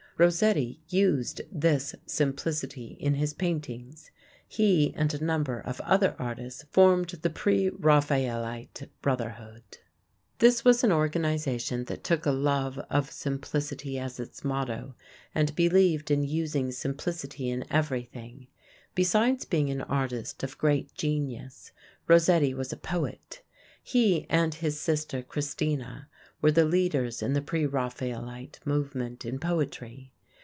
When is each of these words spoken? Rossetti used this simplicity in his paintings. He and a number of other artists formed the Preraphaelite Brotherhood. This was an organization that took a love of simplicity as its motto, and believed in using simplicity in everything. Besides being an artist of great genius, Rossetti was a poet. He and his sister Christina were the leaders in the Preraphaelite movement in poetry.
Rossetti 0.17 0.79
used 0.87 1.41
this 1.51 1.95
simplicity 2.05 2.95
in 2.99 3.15
his 3.15 3.33
paintings. 3.33 4.11
He 4.47 4.93
and 4.95 5.11
a 5.15 5.23
number 5.23 5.59
of 5.59 5.81
other 5.81 6.15
artists 6.19 6.63
formed 6.69 7.09
the 7.09 7.29
Preraphaelite 7.31 8.87
Brotherhood. 9.01 9.79
This 10.37 10.63
was 10.63 10.83
an 10.83 10.91
organization 10.91 11.85
that 11.85 12.03
took 12.03 12.27
a 12.27 12.31
love 12.31 12.77
of 12.87 13.09
simplicity 13.09 13.97
as 13.97 14.19
its 14.19 14.43
motto, 14.45 14.93
and 15.33 15.55
believed 15.55 16.11
in 16.11 16.23
using 16.23 16.71
simplicity 16.71 17.49
in 17.49 17.65
everything. 17.71 18.45
Besides 18.93 19.45
being 19.45 19.71
an 19.71 19.81
artist 19.81 20.43
of 20.43 20.55
great 20.59 20.93
genius, 20.93 21.71
Rossetti 22.07 22.53
was 22.53 22.71
a 22.71 22.77
poet. 22.77 23.41
He 23.81 24.27
and 24.29 24.53
his 24.53 24.79
sister 24.79 25.23
Christina 25.23 26.09
were 26.39 26.51
the 26.51 26.65
leaders 26.65 27.21
in 27.21 27.33
the 27.33 27.41
Preraphaelite 27.41 28.57
movement 28.65 29.25
in 29.25 29.37
poetry. 29.37 30.11